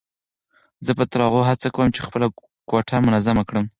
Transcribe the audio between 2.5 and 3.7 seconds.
کوټه منظمه کړم.